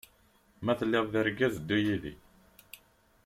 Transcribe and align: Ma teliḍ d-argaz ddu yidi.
Ma 0.63 0.73
teliḍ 0.79 1.05
d-argaz 1.13 1.55
ddu 1.59 1.77
yidi. 1.85 2.13